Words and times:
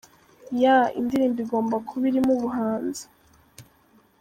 Yeah, 0.61 0.83
indirimbo 0.99 1.39
igomba 1.45 1.75
kuba 1.87 2.03
irimo 2.09 2.31
ubuhanzi. 2.37 3.03